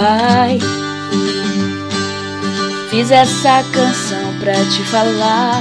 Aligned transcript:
pai. 0.00 0.58
Fiz 2.88 3.10
essa 3.10 3.62
canção 3.70 4.34
pra 4.40 4.54
te 4.54 4.82
falar. 4.84 5.60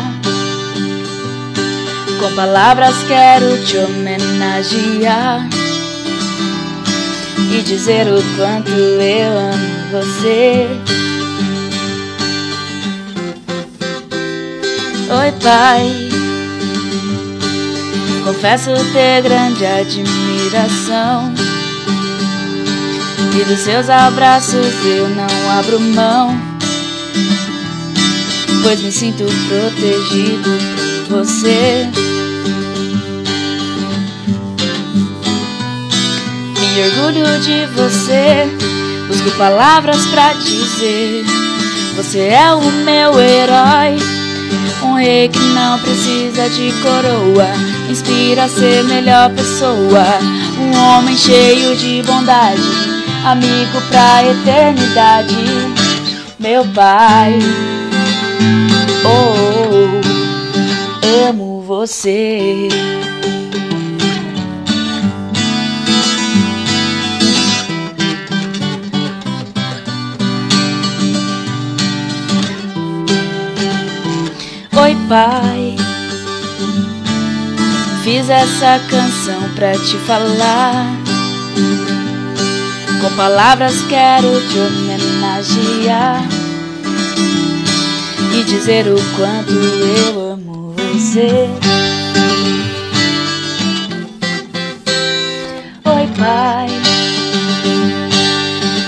Com 2.20 2.36
palavras 2.36 2.96
quero 3.07 3.66
te 3.66 3.78
homenagear 3.78 5.48
e 7.52 7.62
dizer 7.62 8.07
o 8.07 8.21
quanto 8.38 8.71
eu 8.71 9.38
amo 9.38 9.92
você. 9.92 10.68
Oi, 15.21 15.32
pai. 15.43 16.10
Confesso 18.26 18.71
ter 18.93 19.21
grande 19.24 19.65
admiração 19.65 21.39
e 23.39 23.43
dos 23.46 23.61
seus 23.61 23.89
abraços 23.89 24.68
eu 24.84 25.07
não 25.07 25.57
abro 25.57 25.79
mão. 25.79 26.38
Pois 28.62 28.82
me 28.82 28.92
sinto 28.92 29.24
protegido 29.48 30.50
por 31.07 31.24
você. 31.24 31.88
Me 36.59 36.84
orgulho 36.84 37.40
de 37.40 37.66
você. 37.67 38.45
Busco 39.08 39.32
palavras 39.38 40.06
pra 40.08 40.34
dizer. 40.34 41.23
Você 41.95 42.20
é 42.20 42.54
o 42.54 42.62
meu 42.84 43.22
herói. 43.22 43.98
Um 44.84 44.95
rei 44.95 45.30
que 45.30 45.40
não 45.40 45.80
precisa 45.80 46.50
de 46.50 46.73
coroa. 46.82 47.48
Inspira 47.90 48.44
a 48.44 48.50
ser 48.50 48.84
melhor 48.84 49.30
pessoa. 49.30 50.04
Um 50.60 50.78
homem 50.78 51.16
cheio 51.16 51.78
de 51.78 52.04
bondade. 52.04 52.98
Amigo 53.25 53.81
pra 53.89 54.23
eternidade. 54.23 55.36
Meu 56.39 56.66
pai. 56.73 57.38
Oh, 59.06 60.00
amo 61.30 61.61
você. 61.61 62.70
Oi, 74.81 74.98
pai. 75.09 75.76
Fiz 78.04 78.30
essa 78.30 78.80
canção 78.89 79.50
pra 79.56 79.73
te 79.73 79.98
falar. 80.08 80.86
Com 83.02 83.16
palavras 83.16 83.75
quero 83.88 84.30
te 84.50 84.59
homenagear 84.59 86.22
e 88.33 88.44
dizer 88.44 88.88
o 88.88 88.95
quanto 89.16 89.53
eu 89.53 90.33
amo 90.33 90.75
você. 90.75 91.50
Oi, 95.86 96.09
pai. 96.17 96.67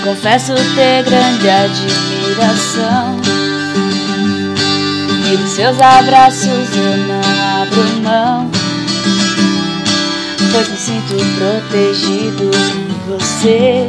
Confesso 0.04 0.52
ter 0.74 1.04
grande 1.04 1.48
admiração. 1.48 3.20
E 5.32 5.36
dos 5.38 5.50
seus 5.52 5.80
abraços 5.80 6.48
eu 6.76 6.96
não 7.06 7.62
abro 7.62 8.02
mão 8.02 8.50
Pois 10.52 10.68
me 10.68 10.76
sinto 10.76 11.14
protegido 11.38 12.50
você. 13.18 13.88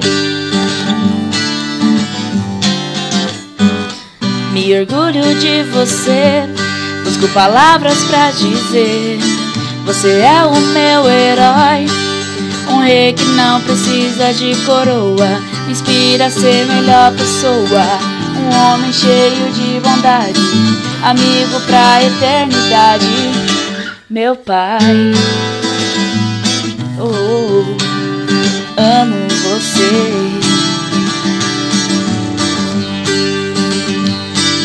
Me 4.52 4.80
orgulho 4.80 5.36
de 5.40 5.64
você 5.72 6.48
Busco 7.04 7.28
palavras 7.30 8.04
pra 8.04 8.32
dizer. 8.32 9.20
Você 9.86 10.10
é 10.22 10.46
o 10.46 10.56
meu 10.56 11.10
herói 11.10 11.86
Um 12.70 12.80
rei 12.80 13.14
que 13.14 13.26
não 13.26 13.60
precisa 13.62 14.34
de 14.34 14.56
coroa. 14.66 15.42
Me 15.66 15.72
inspira 15.72 16.28
a 16.28 16.32
ser 16.32 16.66
melhor 16.66 17.12
pessoa 17.14 17.84
Um 18.38 18.56
homem 18.56 18.94
cheio 18.94 19.52
de 19.54 19.80
bondade 19.80 20.84
amigo 21.04 21.60
pra 21.68 22.02
eternidade, 22.02 23.06
meu 24.10 24.36
pai. 24.38 25.14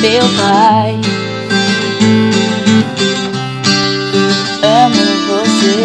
Meu 0.08 0.24
pai. 0.38 0.98
Amo 4.62 5.04
você, 5.28 5.76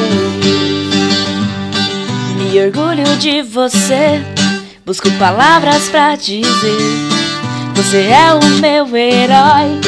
me 2.38 2.60
orgulho 2.62 3.18
de 3.18 3.42
você. 3.42 4.24
Busco 4.86 5.12
palavras 5.20 5.90
pra 5.90 6.16
dizer. 6.16 6.46
Você 7.76 7.98
é 7.98 8.34
o 8.34 8.40
meu 8.62 8.88
herói. 8.96 9.82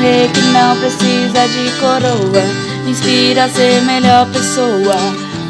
Rei 0.00 0.28
que 0.28 0.40
não 0.40 0.76
precisa 0.76 1.46
de 1.48 1.70
coroa. 1.78 2.44
Me 2.84 2.90
inspira 2.90 3.44
a 3.44 3.48
ser 3.48 3.82
melhor 3.82 4.26
pessoa. 4.30 4.96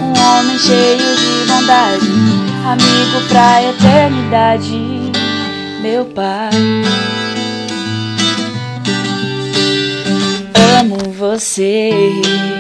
Um 0.01 0.13
homem 0.21 0.59
cheio 0.59 0.99
de 0.99 1.47
bondade. 1.47 2.11
Amigo 2.67 3.21
pra 3.29 3.63
eternidade. 3.63 5.13
Meu 5.81 6.05
pai 6.05 6.51
você 11.41 12.60